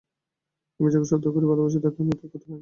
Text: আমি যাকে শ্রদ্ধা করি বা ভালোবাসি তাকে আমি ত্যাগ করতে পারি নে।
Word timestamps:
আমি 0.79 0.89
যাকে 0.93 1.07
শ্রদ্ধা 1.09 1.29
করি 1.31 1.45
বা 1.45 1.51
ভালোবাসি 1.51 1.77
তাকে 1.79 1.99
আমি 1.99 2.11
ত্যাগ 2.11 2.29
করতে 2.33 2.37
পারি 2.41 2.51
নে। 2.51 2.59